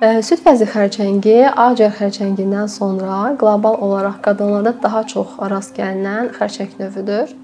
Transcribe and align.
Süd 0.00 0.40
vəzi 0.46 0.64
xərçəngi 0.64 1.34
ağciyər 1.60 1.90
xərçəngindən 1.98 2.70
sonra 2.72 3.34
qlobal 3.36 3.74
olaraq 3.84 4.14
qadınlarda 4.24 4.70
daha 4.80 5.02
çox 5.10 5.34
rast 5.52 5.74
gəlinən 5.76 6.30
xərçəng 6.38 6.70
növüdür 6.78 7.34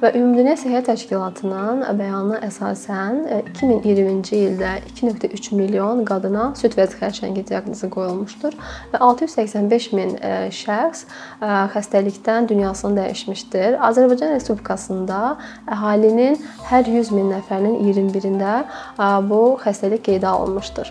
və 0.00 0.08
Ümumdünya 0.18 0.56
Səhiyyə 0.58 0.80
Təşkilatının 0.88 1.84
bəyanına 2.00 2.40
əsasən 2.48 3.20
2020-ci 3.52 4.40
ildə 4.48 4.72
2.3 4.88 5.54
milyon 5.54 6.02
qadına 6.08 6.48
süd 6.58 6.74
vəzi 6.80 6.98
xərçəngi 6.98 7.44
diaqnozu 7.52 7.92
qoyulmuşdur 7.94 8.56
və 8.90 9.02
685 9.06 9.86
min 9.94 10.16
şəxs 10.58 11.04
xəstəlikdən 11.76 12.50
dünyasını 12.50 13.04
dəyişmişdir. 13.04 13.78
Azərbaycan 13.86 14.34
Respublikasında 14.34 15.36
əhalinin 15.78 16.42
hər 16.72 16.90
100 16.90 17.14
min 17.14 17.30
nəfərinin 17.36 17.78
21-də 17.86 18.58
bu 19.30 19.44
xəstəlik 19.62 20.08
qeydə 20.10 20.26
alınmışdır. 20.34 20.90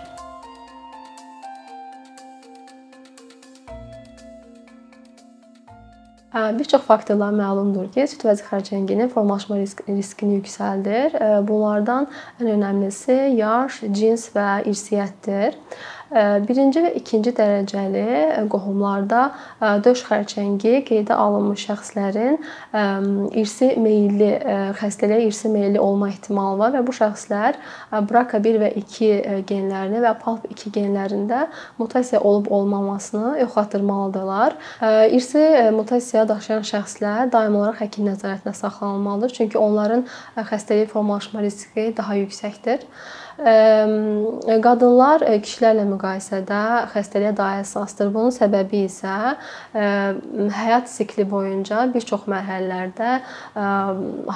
Bir 6.59 6.65
çox 6.69 6.81
faktorlar 6.87 7.33
məlumdur 7.35 7.87
ki, 7.93 8.05
süd 8.11 8.23
vəzi 8.27 8.45
xərçənginin 8.47 9.11
formalaşma 9.13 9.57
riskini 9.59 10.39
yüksəldir. 10.39 11.15
Bunlardan 11.47 12.07
ən 12.41 12.51
önəmlisi 12.55 13.17
yaş, 13.39 13.81
cins 13.95 14.29
və 14.35 14.49
irsiyyətdir. 14.69 15.57
Birinci 16.09 16.81
və 16.81 16.89
ikinci 16.97 17.31
dərəcəli 17.37 18.47
qohumlarda 18.49 19.19
döş 19.85 20.01
xərçəngi 20.07 20.79
qeydə 20.87 21.13
alınmış 21.13 21.67
şəxslərin 21.67 22.39
irsi 23.37 23.69
meylli 23.77 24.31
xəstəliyə 24.79 25.27
irsi 25.27 25.51
meylli 25.53 25.77
olma 25.79 26.09
ehtimalı 26.09 26.57
var 26.63 26.73
və 26.77 26.81
bu 26.87 26.95
şəxslər 26.97 27.59
BRCA1 28.09 28.57
və 28.63 28.71
2 28.81 29.11
genlərini 29.51 30.01
və 30.01 30.15
PALB2 30.23 30.73
genlərində 30.79 31.43
mutasiya 31.77 32.23
olub-olmamasını 32.25 33.37
yoxlatdırmalıdırlar. 33.43 34.57
İrsi 35.13 35.45
mutasiyaya 35.77 36.25
daşıyan 36.33 36.65
şəxslər 36.73 37.29
daimi 37.31 37.61
olaraq 37.61 37.85
həkim 37.85 38.09
nəzarətində 38.09 38.57
saxlanılmalıdır, 38.57 39.37
çünki 39.37 39.61
onların 39.61 40.07
xəstəliyə 40.41 40.89
formalaşma 40.89 41.45
riski 41.45 41.91
daha 41.97 42.17
yüksəkdir. 42.23 42.87
Qadınlar 43.39 45.23
kişilərlə 45.39 45.85
müqayisədə 45.87 46.61
xəstəliyə 46.91 47.31
daha 47.37 47.61
həssasdır. 47.61 48.09
Bunun 48.11 48.33
səbəbi 48.35 48.81
isə 48.83 49.13
həyat 49.71 50.89
sikli 50.91 51.23
boyunca 51.29 51.85
bir 51.93 52.03
çox 52.03 52.25
mərhələlərdə 52.27 53.13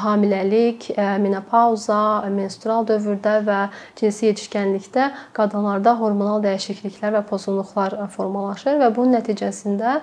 hamiləlik, 0.03 0.87
menopauza, 1.19 2.23
menstrual 2.31 2.87
dövrdə 2.87 3.33
və 3.43 3.59
cinsi 3.99 4.29
yetişkənlikdə 4.29 5.09
qadınlarda 5.35 5.97
hormonal 5.99 6.39
dəyişikliklər 6.45 7.17
və 7.17 7.23
pozğunluqlar 7.27 7.97
formalaşır 8.15 8.79
və 8.85 8.89
bunun 8.95 9.17
nəticəsində 9.17 9.97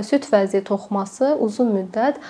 süd 0.00 0.30
vəzi 0.32 0.64
toxuması 0.64 1.34
uzun 1.44 1.74
müddət 1.76 2.24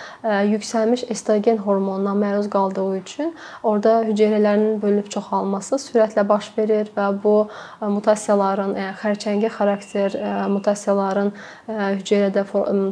yüksəlmiş 0.51 1.07
estrogen 1.15 1.63
hormonuna 1.63 2.19
məruz 2.19 2.51
qaldığı 2.51 2.91
üçün 2.99 3.35
orada 3.63 4.01
hüceyrələrin 4.11 4.83
bölünüb 4.83 5.07
çoxalması 5.13 5.79
sürətlə 5.87 6.16
sürətlə 6.17 6.25
baş 6.29 6.53
verir 6.57 6.89
və 6.97 7.07
bu 7.23 7.49
mutasiyaların, 7.81 8.75
yəni 8.77 8.97
xərçəngi 9.01 9.51
xarakter 9.53 10.17
mutasiyaların 10.49 11.33
hüceyrədə 11.69 12.45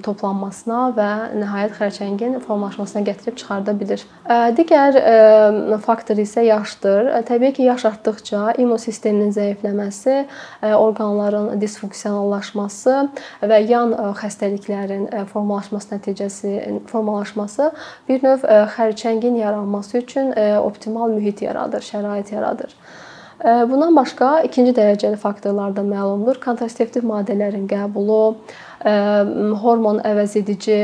toplanmasına 0.04 0.92
və 0.96 1.10
nəhayət 1.40 1.78
xərçəngin 1.78 2.40
formalaşmasına 2.44 3.04
gətirib 3.04 3.36
çıxarda 3.36 3.74
bilir. 3.78 4.04
Digər 4.56 4.98
faktor 5.84 6.16
isə 6.20 6.44
yaşdır. 6.44 7.24
Təbii 7.28 7.52
ki, 7.56 7.62
yaş 7.70 7.84
artdıkca 7.84 8.54
immun 8.58 8.78
sisteminin 8.78 9.32
zəifləməsi, 9.32 10.26
orqanların 10.62 11.60
disfunksionallaşması 11.60 13.08
və 13.42 13.60
yan 13.68 13.94
xəstəliklərin 14.20 15.08
formalaşması 15.32 15.94
nəticəsi 15.94 16.54
formalaşması 16.90 17.72
bir 18.08 18.24
növ 18.24 18.44
xərçəngin 18.76 19.38
yaranması 19.40 19.98
üçün 19.98 20.32
optimal 20.60 21.12
mühit 21.14 21.42
yaradır, 21.42 21.82
şərait 21.84 22.34
yaradır. 22.34 22.74
Bundan 23.42 23.96
başqa 23.96 24.44
ikinci 24.46 24.72
dərəcəli 24.76 25.18
faktorlar 25.20 25.72
da 25.74 25.82
məlumdur. 25.82 26.38
Kontraseptiv 26.42 27.02
maddələrin 27.08 27.66
qəbulu, 27.68 28.36
hormon 28.84 30.00
əvəzedici 30.04 30.76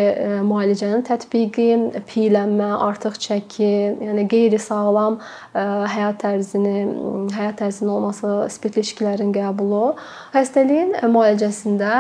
müalicənin 0.47 1.03
tətbiqi, 1.05 1.67
piylənmə, 2.09 2.69
artıq 2.87 3.19
çəki, 3.21 3.73
yəni 4.07 4.25
qeyri-sağlam 4.31 5.19
həyat 5.53 6.21
tərzini, 6.23 6.87
həyat 7.35 7.59
tərzinin 7.61 7.93
olması, 7.93 8.31
spirtli 8.55 8.81
içkilərin 8.87 9.35
qəbulu. 9.35 9.97
Xəstəliyin 10.33 10.97
müalicəsində 11.13 11.93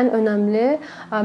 ən 0.00 0.08
önəmli 0.16 0.78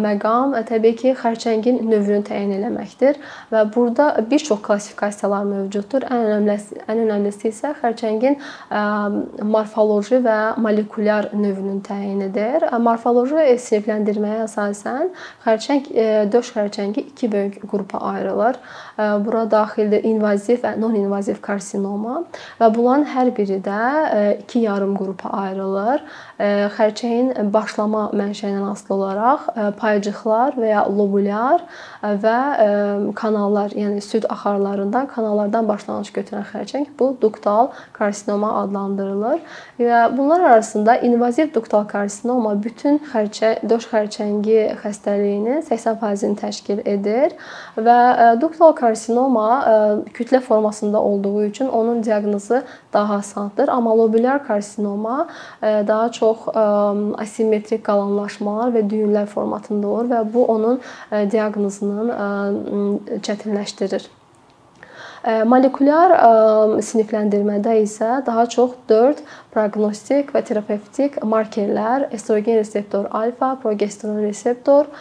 məqam 0.04 0.58
təbii 0.68 0.98
ki, 1.00 1.16
xərçəngin 1.22 1.80
növünü 1.88 2.26
təyin 2.28 2.52
etməkdir 2.58 3.22
və 3.54 3.64
burada 3.72 4.10
bir 4.28 4.44
çox 4.44 4.60
klassifikasiyalar 4.68 5.48
mövcuddur. 5.48 6.04
Ən 6.12 6.26
önəmlisi, 6.28 6.82
ən 6.84 7.06
önəmlisi 7.06 7.54
isə 7.54 7.72
xərçəngin 7.80 8.36
morfoloji 9.56 10.20
və 10.28 10.38
molekulyar 10.60 11.32
növünün 11.32 11.80
təyinidir. 11.88 12.68
Morfoloji 12.84 13.56
sinifləndirmə 13.62 14.17
etməyə 14.18 14.44
əsasən 14.48 15.12
xərçəng 15.46 15.88
döş 16.34 16.52
xərçəngi 16.56 17.06
2 17.14 17.32
böyük 17.32 17.58
qrupa 17.70 18.02
ayrılır. 18.12 18.58
Bura 19.24 19.46
daxildir 19.52 20.04
invaziv 20.10 20.64
və 20.64 20.74
non-invaziv 20.82 21.38
karsinoma 21.42 22.24
və 22.60 22.72
bunların 22.76 23.06
hər 23.14 23.32
biri 23.38 23.62
də 23.64 23.82
2 24.42 24.64
yarım 24.66 24.98
qrupa 24.98 25.30
ayrılır. 25.30 26.02
Xərçəyin 26.78 27.52
başlama 27.54 28.10
mənşəyindən 28.18 28.72
asılı 28.72 28.96
olaraq 28.98 29.48
paycıqlar 29.78 30.58
və 30.58 30.72
ya 30.72 30.84
lobulyar 30.90 31.64
və 32.02 32.40
kanallar, 33.18 33.74
yəni 33.78 34.02
süd 34.02 34.26
axarlarından, 34.30 35.08
kanallardan 35.14 35.68
başlanğıc 35.70 36.12
götürən 36.18 36.46
xərçəng 36.52 36.88
bu 37.00 37.14
duktal 37.22 37.72
karsinoma 37.94 38.54
adlandırılır. 38.64 39.40
Və 39.80 40.18
bunlar 40.18 40.42
arasında 40.52 40.98
invaziv 41.06 41.54
duktal 41.54 41.86
karsinoma 41.90 42.56
bütün 42.64 42.98
xərçə 43.12 43.58
döş 43.70 43.86
xərçəngi 43.92 44.07
xərçəngi 44.08 44.80
xəstəliyinin 44.82 45.64
80%-ni 45.68 46.38
təşkil 46.40 46.82
edir 46.88 47.36
və 47.76 47.98
duktal 48.42 48.74
karsinoma 48.78 50.04
kütlə 50.16 50.40
formasında 50.42 51.02
olduğu 51.02 51.44
üçün 51.44 51.68
onun 51.68 52.04
diaqnozu 52.04 52.62
daha 52.94 53.16
asandır, 53.16 53.68
amma 53.68 53.98
lobulyar 53.98 54.46
karsinoma 54.48 55.28
daha 55.62 56.12
çox 56.12 56.48
asimetrik 57.18 57.84
qalanlaşmalar 57.86 58.74
və 58.76 58.86
düyünlər 58.90 59.26
formatında 59.26 59.88
olur 59.88 60.12
və 60.12 60.24
bu 60.34 60.46
onun 60.46 60.80
diaqnozunun 61.12 62.14
çətinləşdirir. 63.22 64.08
Molekulyar 65.26 66.14
sinifləndirmədə 66.86 67.74
isə 67.82 68.20
daha 68.26 68.46
çox 68.54 68.76
4 68.92 69.24
proqnostik 69.54 70.30
və 70.36 70.44
terapevtik 70.46 71.18
markerlər 71.26 72.08
estrogen 72.14 72.60
reseptor 72.60 73.10
alfa, 73.12 73.56
progesteron 73.64 74.22
reseptor 74.22 74.92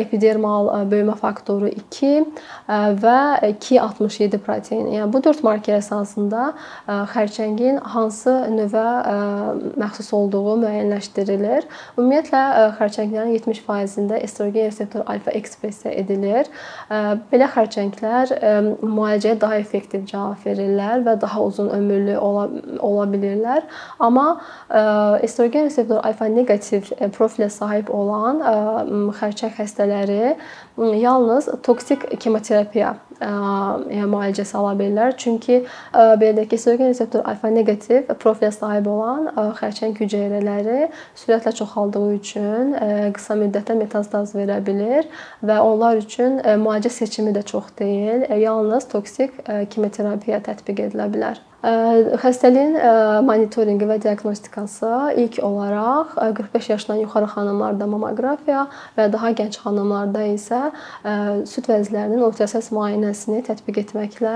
epidermal 0.00 0.70
böyümə 0.90 1.14
faktoru 1.18 1.68
2 1.70 2.08
və 3.02 3.18
267 3.46 4.40
proteini. 4.42 4.96
Yəni 4.96 5.12
bu 5.14 5.20
4 5.22 5.44
marker 5.46 5.76
əsasında 5.78 6.48
xərçəngin 7.12 7.78
hansı 7.94 8.34
növə 8.50 8.86
məxsus 9.78 10.10
olduğu 10.16 10.56
müəyyənləşdirilir. 10.64 11.68
Ümumiyyətlə 11.98 12.42
xərçənglərin 12.80 13.34
70%-də 13.36 14.18
estrogen 14.26 14.66
reseptor 14.70 15.06
alfa 15.06 15.30
ekspressiya 15.38 15.94
edilir. 16.02 16.50
Belə 16.90 17.50
xərçənglər 17.54 18.34
müalicəyə 18.82 19.36
daha 19.44 19.60
effektiv 19.62 20.08
cavab 20.10 20.42
verirlər 20.46 21.06
və 21.06 21.14
daha 21.22 21.46
uzun 21.46 21.70
ömürlü 21.76 22.18
ola, 22.18 22.48
ola 22.80 23.06
bilirlər. 23.12 23.62
Amma 24.02 24.26
estrogen 25.22 25.68
reseptor 25.68 26.02
alfa 26.02 26.26
neqativ 26.32 26.90
profilə 27.14 27.50
sahib 27.52 27.86
olan 27.94 28.23
xərçəng 29.18 29.54
xəstələri 29.58 30.34
yalnız 31.00 31.50
toksik 31.66 32.06
kemoterapiya 32.22 32.94
müalicəsi 33.20 34.56
ala 34.58 34.72
bilirlər. 34.78 35.14
Çünki 35.20 35.60
belə 35.94 36.32
deyək 36.38 36.48
ki, 36.50 36.58
estrogen 36.58 36.90
reseptor 36.90 37.22
alfa 37.30 37.52
neqativ 37.54 38.10
profilə 38.22 38.50
sahib 38.54 38.90
olan 38.90 39.30
xərçəng 39.60 39.94
hüceyrələri 40.00 40.90
sürətlə 41.22 41.54
çoxaldığı 41.60 42.04
üçün 42.18 42.74
qısa 43.14 43.38
müddətdə 43.40 43.78
metastaz 43.78 44.34
verə 44.36 44.60
bilir 44.66 45.08
və 45.44 45.60
onlar 45.62 46.02
üçün 46.02 46.40
müalicə 46.42 46.92
seçimi 46.92 47.32
də 47.36 47.44
çox 47.46 47.74
deyil, 47.78 48.28
yalnız 48.42 48.88
toksik 48.92 49.42
kemoterapiya 49.70 50.42
tətbiq 50.44 50.88
edilə 50.88 51.10
bilər. 51.12 51.42
Xəstəliyin 51.64 52.74
monitorinqi 53.24 53.86
və 53.88 53.94
diaqnostikası 54.02 54.88
ilk 55.22 55.38
olaraq 55.46 56.10
45 56.36 56.68
yaşdan 56.74 56.98
yuxarı 57.00 57.28
xanımlarda 57.32 57.86
mammoqrafiya 57.88 58.66
və 58.98 59.06
daha 59.14 59.30
gənc 59.38 59.56
xanımlarda 59.62 60.26
isə 60.34 60.60
süd 61.48 61.70
vəzlərinin 61.72 62.20
ultrasəs 62.26 62.68
müayinə 62.68 63.03
nümunəsini 63.04 63.42
tətbiq 63.44 63.80
etməklə 63.84 64.32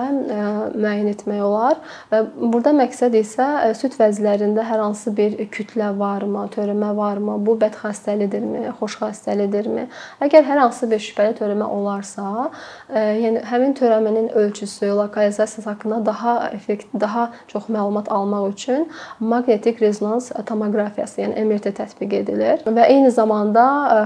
müəyyən 0.76 1.08
etmək 1.12 1.40
olar. 1.42 1.78
Və 2.10 2.22
burada 2.36 2.72
məqsəd 2.76 3.16
isə 3.18 3.46
süd 3.78 3.96
vəzlərində 3.98 4.64
hər 4.68 4.82
hansı 4.82 5.12
bir 5.16 5.36
kütlə 5.52 5.90
varmı, 5.98 6.46
törəmə 6.52 6.92
varmı, 6.96 7.38
bu 7.44 7.56
bəd 7.60 7.78
xəstəlidirmi, 7.80 8.68
xoş 8.78 8.98
xəstəlidirmi? 9.02 9.88
Əgər 10.24 10.44
hər 10.48 10.62
hansı 10.64 10.88
bir 10.90 11.00
şübhəli 11.02 11.36
törəmə 11.38 11.68
olarsa, 11.68 12.50
yəni 12.92 13.44
həmin 13.48 13.74
törəmənin 13.78 14.30
ölçüsü, 14.36 14.90
lokalizasiyası 14.98 15.68
haqqında 15.68 16.04
daha 16.06 16.50
effekt, 16.52 16.88
daha 17.00 17.30
çox 17.48 17.68
məlumat 17.72 18.08
almaq 18.12 18.50
üçün 18.52 18.88
maqnetik 19.20 19.80
rezonans 19.82 20.30
tomoqrafiyası, 20.46 21.22
yəni 21.24 21.46
MRT 21.48 21.74
tətbiq 21.78 22.14
edilir 22.22 22.64
və 22.66 22.88
eyni 22.88 23.10
zamanda 23.14 23.64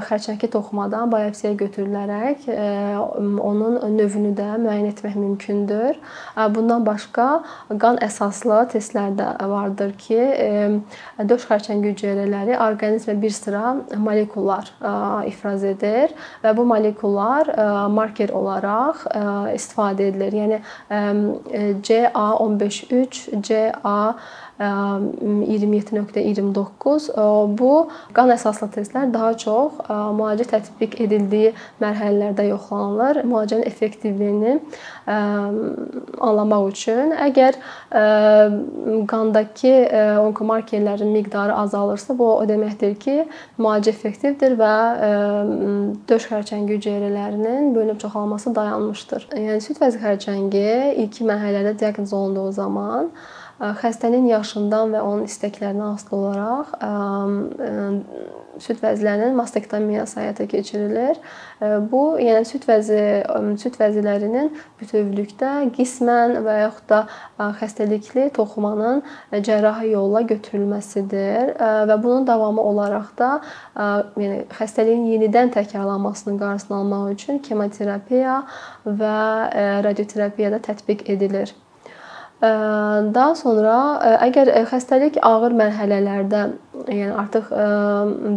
xərçəngi 0.08 0.50
toxumadan 0.53 1.11
biopsiya 1.12 1.55
götürülərək 1.58 2.47
onun 3.43 3.79
növünü 3.97 4.32
də 4.37 4.52
müəyyən 4.61 4.89
etmək 4.91 5.17
mümkündür. 5.17 5.99
Bundan 6.55 6.87
başqa 6.87 7.27
qan 7.81 8.01
əsaslı 8.05 8.59
testlər 8.75 9.15
də 9.19 9.29
vardır 9.49 9.93
ki, 10.01 10.21
döş 11.29 11.47
xərçəngi 11.51 11.93
hüceyrələri 11.95 12.59
orqanizmə 12.59 13.17
bir 13.23 13.35
sıra 13.37 13.75
molekullar 13.97 14.73
ifraz 15.29 15.65
edir 15.65 16.13
və 16.45 16.55
bu 16.57 16.67
molekullar 16.69 17.53
marker 17.93 18.35
olaraq 18.37 19.07
istifadə 19.57 20.11
edilir. 20.11 20.33
Yəni 20.43 20.59
CA153, 21.89 23.43
CA 23.43 23.99
27.29 24.61 27.09
bu 27.59 27.89
qan 28.15 28.31
əsaslı 28.35 28.67
testlər 28.77 29.07
daha 29.15 29.33
çox 29.39 29.73
müalicə 29.89 30.51
tətbiq 30.53 30.93
edildiyi 31.03 31.53
mərhələlərdə 31.83 32.45
yoxlanılır. 32.51 33.15
Müalicənin 33.27 33.67
effektivliyini 33.67 34.53
anlamaq 35.09 36.63
üçün 36.71 37.13
əgər 37.17 37.53
qandakı 39.11 39.75
onkomarkerlərin 40.23 41.11
miqdarı 41.17 41.53
azalırsa, 41.65 42.11
bu 42.19 42.27
o 42.37 42.49
deməkdir 42.49 42.93
ki, 43.03 43.17
müalicə 43.59 43.91
effektivdir 43.97 44.53
və 44.61 44.75
döş 46.09 46.23
xərçəngi 46.31 46.71
hüceyrələrinin 46.77 47.63
bölünüb 47.75 47.99
çoxalması 48.05 48.49
dayanmışdır. 48.55 49.23
Yəni 49.37 49.61
süd 49.65 49.77
vəzi 49.83 49.99
xərçəngi 50.03 50.69
ilkin 51.03 51.25
mərhələdə 51.33 51.73
diaqnoz 51.81 52.13
olunduğu 52.13 52.51
zaman 52.53 53.05
xəstənin 53.62 54.26
yaşından 54.26 54.97
və 54.97 55.00
onun 55.06 55.29
istəklərindən 55.29 55.94
asılı 55.94 56.19
olaraq 56.19 56.73
süd 58.62 58.82
vəzlərinin 58.82 59.37
mastektomiyası 59.38 60.20
həyata 60.20 60.47
keçirilir. 60.50 61.17
Bu, 61.93 62.03
yəni 62.20 62.44
süd 62.49 62.67
vəzi 62.69 62.99
süd 63.62 63.79
vəzilərinin 63.81 64.50
bütövlükdə 64.81 65.53
qismən 65.76 66.37
və 66.44 66.59
yaxud 66.64 66.88
da 66.91 67.00
xəstəlikli 67.62 68.29
toxumanın 68.37 69.03
cərrahi 69.32 69.93
yolla 69.94 70.25
götürülməsidir 70.35 71.55
və 71.88 71.99
bunun 72.03 72.26
davamı 72.29 72.62
olaraq 72.73 73.15
da 73.19 73.32
yəni 74.20 74.44
xəstəliyin 74.58 75.08
yenidən 75.15 75.55
təkrarlanmasının 75.56 76.38
qarşısını 76.43 76.81
almaq 76.82 77.11
üçün 77.17 77.43
kemoterapiya 77.47 78.43
və 78.87 79.19
radioterapiya 79.87 80.53
da 80.53 80.62
tətbiq 80.70 81.06
edilir. 81.12 81.55
Daha 82.43 83.35
sonra 83.39 83.75
əgər 84.27 84.49
xəstəlik 84.67 85.21
ağır 85.23 85.55
mərhələlərdə, 85.61 86.41
yəni 86.88 87.12
artıq 87.23 87.50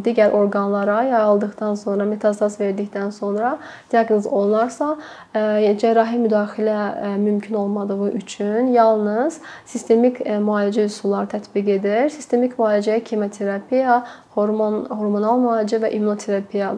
digər 0.06 0.34
orqanlara 0.36 1.04
yayıldıqdan 1.10 1.76
sonra, 1.80 2.06
metastaz 2.06 2.60
verdikdən 2.60 3.12
sonra 3.16 3.56
diaqnoz 3.92 4.28
olunarsa, 4.28 4.96
cərrahi 5.34 6.20
müdaxilə 6.26 7.18
mümkün 7.18 7.56
olmadığı 7.56 8.12
üçün 8.12 8.74
yalnız 8.74 9.40
sistemik 9.66 10.22
müalicə 10.26 10.86
üsulları 10.90 11.32
tətbiq 11.38 11.72
edir. 11.80 12.10
Sistemik 12.10 12.60
müalicəyə 12.60 13.04
kemoterapiya, 13.04 14.04
hormon 14.36 14.82
hormonal 14.92 15.40
müalicə 15.40 15.80
və 15.84 15.94
immunoterapiya 15.96 16.74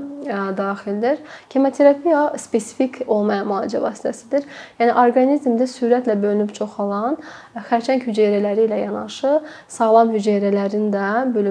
daxildir. 0.58 1.18
Kemoterapiya 1.50 2.22
spesifik 2.38 3.00
olmayan 3.08 3.48
müalicə 3.50 3.82
vasitəsidir. 3.82 4.46
Yəni 4.80 4.94
orqanizmdə 5.04 5.66
sürətlə 5.72 6.18
bölünüb 6.22 6.54
çoxalan 6.58 7.18
xərçəng 7.70 8.04
hüceyrələri 8.06 8.68
ilə 8.68 8.82
yanaşı 8.84 9.40
sağlam 9.74 10.14
hüceyrələrin 10.14 10.92
də 10.94 11.08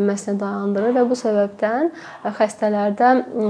bölünməsini 0.06 0.38
dayandırır 0.40 0.94
və 0.96 1.02
bu 1.10 1.16
səbəbdən 1.18 1.90
xəstələrdə 2.38 3.08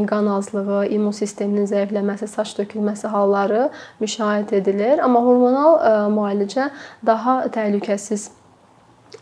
qan 0.08 0.30
azlığı, 0.32 0.86
immun 0.96 1.12
sisteminin 1.12 1.66
zəifləməsi, 1.68 2.28
saç 2.28 2.54
tökülməsi 2.56 3.08
halları 3.12 3.68
müşahidə 4.00 4.56
edilir. 4.60 4.98
Amma 5.04 5.20
hormonal 5.20 6.10
müalicə 6.10 6.70
daha 7.04 7.46
təhlükəsiz 7.52 8.30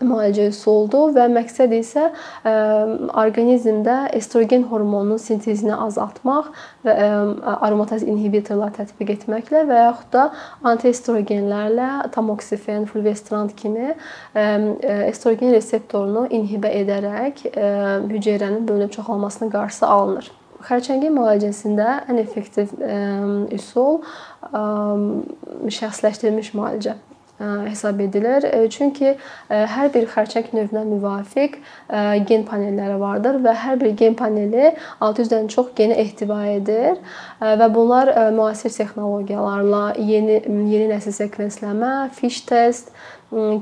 müalicə 0.05 0.49
üsuludur 0.51 1.13
və 1.15 1.27
məqsəd 1.33 1.73
isə 1.77 2.09
orqanizmdə 2.45 3.97
estrogen 4.19 4.67
hormonunun 4.71 5.21
sintezini 5.23 5.75
azaltmaq 5.87 6.51
və 6.87 6.95
aromataz 7.55 8.03
inhibitorlar 8.07 8.75
tətbiq 8.77 9.15
etməklə 9.17 9.65
və 9.69 9.81
yaxud 9.85 10.11
da 10.15 10.25
antiestrogenlərlə 10.73 11.91
tamoksifen, 12.15 12.89
fulvestrant 12.91 13.55
kimi 13.59 13.93
estrogen 14.35 15.55
reseptorunu 15.55 16.27
inhibə 16.41 16.73
edərək 16.83 17.47
hüceyrənin 18.11 18.67
bölünüb 18.69 18.93
çoxalmasının 18.97 19.53
qarşısı 19.55 19.87
alınır. 19.87 20.31
Xərçəngin 20.65 21.13
müalicəsində 21.13 22.07
ən 22.09 22.21
effektiv 22.23 22.71
üsul 23.53 24.01
şəxsləşdirilmiş 25.79 26.55
müalicə 26.57 26.97
hesab 27.39 28.01
edilir. 28.01 28.47
Çünki 28.71 29.15
hər 29.51 29.91
bir 29.95 30.07
xərçəng 30.13 30.53
növünə 30.55 30.85
müvafiq 30.87 31.57
gen 32.29 32.45
panelləri 32.49 32.99
vardır 33.01 33.41
və 33.45 33.55
hər 33.65 33.81
bir 33.81 33.97
gen 33.99 34.15
paneli 34.19 34.71
600-dən 35.01 35.49
çox 35.53 35.73
genə 35.79 35.99
ehtiva 36.05 36.45
edir 36.53 37.01
və 37.41 37.71
bunlar 37.75 38.13
müasir 38.37 38.71
texnologiyalarla 38.71 39.95
yeni 39.99 40.41
yeni 40.45 40.87
nəsil 40.93 41.17
sekvensləmə, 41.17 42.11
fiş 42.15 42.45
test, 42.49 42.95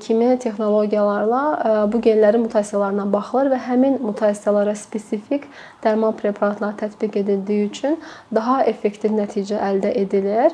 kimi 0.01 0.39
texnologiyalarla 0.39 1.89
bu 1.93 2.01
genlərin 2.05 2.43
mutasiyalarına 2.45 3.07
baxılır 3.13 3.53
və 3.55 3.61
həmin 3.67 3.95
mutasiyalara 4.05 4.75
spesifik 4.77 5.47
dərman 5.85 6.17
preparatları 6.19 6.77
tətbiq 6.83 7.19
edildiyi 7.23 7.69
üçün 7.71 7.97
daha 8.35 8.63
effektiv 8.69 9.15
nəticə 9.17 9.57
əldə 9.71 9.95
edilir. 10.03 10.53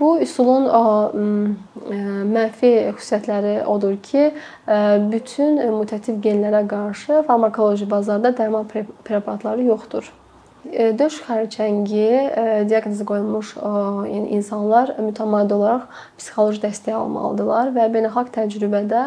Bu 0.00 0.10
üsulun 0.26 0.68
mənfi 2.36 2.74
xüsusiyyətləri 2.98 3.56
odur 3.64 3.96
ki, 4.02 4.28
bütün 5.12 5.58
mutativ 5.72 6.20
genlərə 6.20 6.66
qarşı 6.68 7.22
farmakoloji 7.26 7.90
bazarda 7.90 8.34
dərman 8.36 8.68
preparatları 9.04 9.62
yoxdur. 9.72 10.12
Döş 10.74 11.20
xərçəngi 11.26 12.66
diaqnozu 12.68 13.04
qoyulmuş 13.06 13.52
yəni 14.10 14.34
insanlar 14.36 14.92
mütəmadi 14.98 15.54
olaraq 15.54 15.84
psixoloji 16.18 16.62
dəstək 16.64 16.96
almalıdırlar 16.96 17.70
və 17.76 17.86
beynəlxalq 17.94 18.32
təcrübədə 18.34 19.02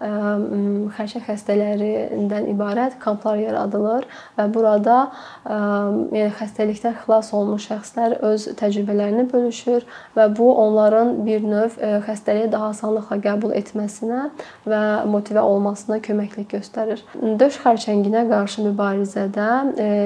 xərçəng 0.00 1.24
xəstələrindən 1.26 2.46
ibarət 2.52 2.98
kamplar 3.02 3.40
yaradılır 3.42 4.06
və 4.38 4.46
burada 4.54 4.98
yəni 5.48 6.30
xəstəlikdən 6.38 6.96
xilas 7.02 7.32
olmuş 7.36 7.66
şəxslər 7.72 8.16
öz 8.30 8.46
təcrübələrini 8.60 9.26
bölüşür 9.32 9.86
və 10.16 10.28
bu 10.36 10.52
onların 10.62 11.24
bir 11.26 11.42
növ 11.44 11.78
xəstəliyi 12.06 12.52
daha 12.52 12.70
asanlıqla 12.74 13.20
qəbul 13.26 13.56
etməsinə 13.58 14.28
və 14.68 14.82
motivə 15.10 15.42
olmasına 15.42 16.00
köməklik 16.06 16.54
göstərir. 16.54 17.02
Döş 17.18 17.60
xərçənginə 17.64 18.26
qarşı 18.30 18.68
mübarizədə 18.68 19.50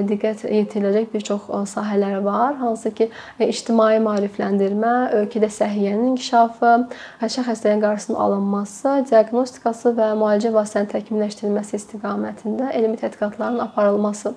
diqqət 0.08 0.46
yetiriləcək 0.49 0.93
ediləcək 0.94 1.12
bir 1.12 1.24
çox 1.26 1.48
sahələr 1.70 2.22
var, 2.24 2.54
hansı 2.56 2.92
ki, 2.94 3.08
ictimai 3.40 3.98
maarifləndirmə, 4.04 4.94
ölkədə 5.20 5.50
səhiyyənin 5.50 6.12
inkişafı, 6.12 6.74
həşə 7.22 7.44
xəstəliyin 7.48 7.82
qarşısının 7.82 8.20
alınması, 8.20 9.04
diaqnostikası 9.10 9.94
və 9.98 10.12
müalicə 10.18 10.52
vasitələrinin 10.54 10.92
təkmilləşdirilməsi 10.94 11.78
istiqamətində 11.80 12.72
elmi 12.72 12.98
tədqiqatların 13.00 13.60
aparılması 13.68 14.34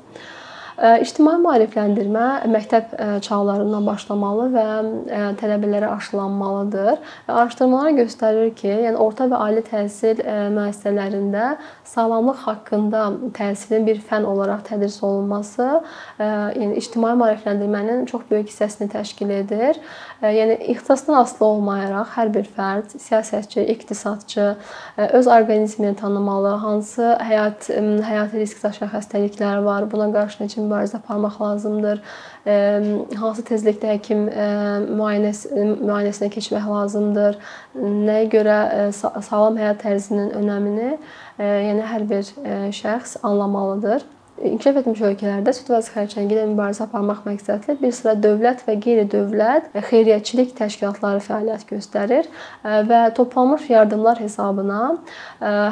İctimai 0.77 1.39
maarifləndirmə 1.41 2.45
məktəb 2.53 2.91
çağlarından 3.25 3.85
başlamalı 3.87 4.43
və 4.53 4.65
tələbələrə 5.39 5.87
aşılanmalıdır. 5.95 6.99
Araşdırmalar 7.33 7.95
göstərir 7.97 8.51
ki, 8.53 8.69
yəni 8.85 9.01
orta 9.01 9.25
və 9.31 9.39
ali 9.41 9.63
təhsil 9.65 10.21
müəssisələrində 10.53 11.55
sağlamlıq 11.81 12.43
haqqında 12.45 13.07
təhsilin 13.33 13.87
bir 13.89 14.03
fənn 14.05 14.27
olaraq 14.29 14.67
tədris 14.67 14.99
olunması, 15.01 15.79
yəni 16.21 16.77
ictimai 16.77 17.15
maarifləndirmənin 17.23 18.05
çox 18.11 18.29
böyük 18.29 18.53
hissəsini 18.53 18.91
təşkil 18.93 19.33
edir. 19.33 19.81
Yəni 20.21 20.59
ixtisasdan 20.75 21.17
asılı 21.23 21.47
olmayaraq 21.47 22.13
hər 22.19 22.29
bir 22.37 22.45
fərd, 22.53 22.93
siyasətçi, 23.01 23.65
iqtisadçı 23.73 24.47
öz 24.97 25.27
orqanizmini 25.27 25.97
tanımalı, 25.97 26.53
hansı 26.61 27.15
həyat 27.17 27.69
həyati 28.05 28.45
risk 28.45 28.61
daşıyan 28.61 28.93
xəstəliklər 28.93 29.65
var, 29.65 29.89
buna 29.89 30.11
qarşı 30.13 30.43
necə 30.45 30.66
mübarizə 30.67 30.99
aparmaq 30.99 31.39
lazımdır? 31.41 32.03
Hansı 33.21 33.45
tezlikdə 33.47 33.95
həkim 33.95 34.27
müayinəsi 34.99 35.63
müayinəsinə 35.79 36.29
keçmək 36.35 36.67
lazımdır? 36.73 37.39
Nəyə 37.79 38.27
görə 38.35 38.59
sağlam 38.93 39.57
həyat 39.57 39.81
tərzinin 39.85 40.35
önəmini, 40.37 40.91
yəni 41.39 41.89
hər 41.95 42.05
bir 42.11 42.29
şəxs 42.75 43.17
anlamalıdır. 43.23 44.05
İnkişaf 44.37 44.75
etmiş 44.77 44.99
ölkələrdə 45.01 45.49
süd 45.57 45.69
vəzi 45.73 45.89
xərçəngi 45.95 46.35
ilə 46.35 46.43
mübarizə 46.51 46.83
aparmaq 46.83 47.23
məqsədli 47.25 47.73
bir 47.79 47.93
sıra 47.97 48.11
dövlət 48.21 48.59
və 48.67 48.75
qeyri-dövlət 48.83 49.71
xeyriyyəçilik 49.87 50.51
təşkilatları 50.59 51.23
fəaliyyət 51.25 51.63
göstərir 51.71 52.29
və 52.61 52.99
toplanmış 53.17 53.65
yardımlar 53.71 54.21
hesabına 54.21 54.81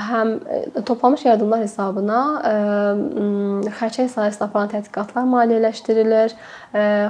həm 0.07 0.33
toplanmış 0.81 1.27
yardımlar 1.27 1.61
hesabına 1.61 2.23
xərçəng 3.73 4.09
sahəsində 4.11 4.45
aparılan 4.47 4.71
tədqiqatlar 4.73 5.25
maliyyələşdirilir, 5.31 6.35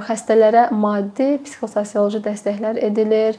xəstələrə 0.06 0.62
maddi, 0.74 1.28
psixososioloji 1.44 2.20
dəstəklər 2.24 2.80
edilir, 2.86 3.38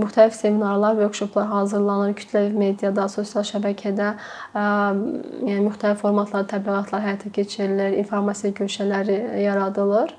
müxtəlif 0.00 0.34
seminarlar, 0.38 0.96
workshoplar 1.02 1.46
hazırlanır 1.50 2.16
kütləvi 2.20 2.54
mediada, 2.56 3.08
sosial 3.12 3.44
şəbəkədə, 3.50 4.14
yəni 4.54 5.60
müxtəlif 5.68 6.00
formatlarda 6.04 6.56
təbliğatlar 6.56 7.04
həyata 7.04 7.32
keçirilir, 7.34 7.98
informasiya 8.04 8.56
güşələri 8.56 9.18
yaradılır. 9.44 10.16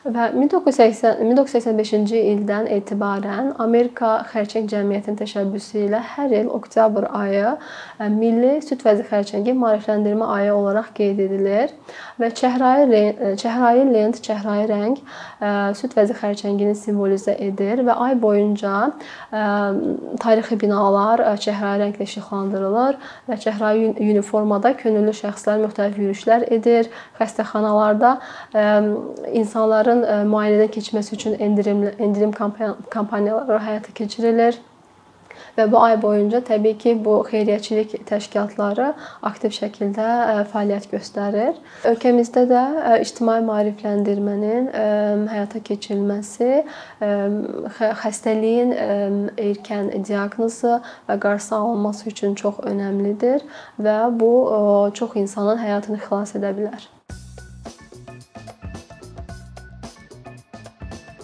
Və 0.00 0.30
1980 0.32 1.18
1985-ci 1.20 2.20
ildən 2.30 2.70
etibarən 2.72 3.50
Amerika 3.60 4.14
Xərçəng 4.30 4.64
Cəmiyyətinin 4.70 5.18
təşəbbüsü 5.18 5.82
ilə 5.90 5.98
hər 6.14 6.32
il 6.38 6.46
oktyabr 6.48 7.04
ayı 7.18 7.50
e, 8.00 8.06
Milli 8.08 8.54
Süd 8.64 8.80
vəzi 8.86 9.04
xərçəngi 9.10 9.52
maarifləndirmə 9.60 10.24
ayı 10.38 10.54
olaraq 10.54 10.94
qeyd 10.96 11.20
edilir 11.26 11.74
və 12.16 12.30
çəhrayı 12.38 12.86
e, 12.96 13.34
çəhrayı 13.42 13.82
lent, 13.90 14.22
çəhrayı 14.24 14.70
rəng 14.70 14.96
e, 14.96 15.52
süd 15.76 15.92
vəzi 15.98 16.16
xərçəngini 16.22 16.72
simvolizə 16.80 17.36
edir 17.36 17.84
və 17.84 17.98
ay 18.06 18.16
boyunca 18.24 18.94
tarixi 20.24 20.56
binalar 20.64 21.20
çəhrayı 21.44 21.82
rənglə 21.84 22.08
işıqlandırılır 22.08 22.96
və 23.28 23.40
çəhrayı 23.44 23.92
uniformada 24.00 24.72
könüllü 24.80 25.12
şəxslər 25.20 25.60
müxtəlif 25.66 26.00
yürüşlər 26.00 26.48
edir. 26.56 26.88
Xəstəxanalarda 27.20 28.16
insanların 29.36 29.89
onların 29.90 30.02
e, 30.02 30.24
müayinədən 30.30 30.72
keçməsi 30.74 31.14
üçün 31.14 31.38
endirim 31.38 31.86
endirim 31.98 32.32
kampaniyaları 32.90 33.62
həyata 33.64 33.92
keçirilir. 33.94 34.58
Və 35.56 35.64
bu 35.72 35.78
ay 35.80 35.96
boyunca 36.02 36.40
təbii 36.46 36.76
ki, 36.78 36.92
bu 37.04 37.24
xeyriyyəçilik 37.26 37.94
təşkilatları 38.06 38.92
aktiv 39.26 39.54
şəkildə 39.56 40.06
e, 40.06 40.44
fəaliyyət 40.52 40.86
göstərir. 40.92 41.56
Ölkəmizdə 41.90 42.44
də 42.50 42.62
e, 42.92 43.00
ictimai 43.02 43.40
maarifləndirmənin 43.48 44.70
həyata 45.32 45.62
keçirilməsi 45.64 46.62
xəstəliyin 48.04 48.76
erkən 49.40 49.90
diaqnozu 50.06 50.78
və 51.08 51.18
qarşısı 51.26 51.56
alınması 51.56 52.08
üçün 52.12 52.38
çox 52.38 52.62
önəmlidir 52.70 53.44
və 53.80 53.98
bu 54.20 54.32
çox 54.94 55.18
insanın 55.24 55.60
həyatını 55.64 56.02
xilas 56.06 56.36
edə 56.38 56.54
bilər. 56.56 56.90